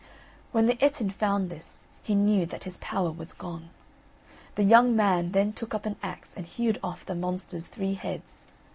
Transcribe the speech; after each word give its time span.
When 0.51 0.65
the 0.65 0.83
Ettin 0.83 1.11
found 1.11 1.51
this, 1.51 1.85
he 2.01 2.15
knew 2.15 2.47
that 2.47 2.63
his 2.63 2.77
power 2.79 3.11
was 3.11 3.33
gone. 3.33 3.69
The 4.55 4.63
young 4.63 4.95
man 4.95 5.31
then 5.31 5.53
took 5.53 5.75
up 5.75 5.85
an 5.85 5.95
axe 6.01 6.33
and 6.35 6.47
hewed 6.47 6.79
off 6.83 7.05
the 7.05 7.13
monster's 7.13 7.67
three 7.67 7.93
heads. 7.93 8.47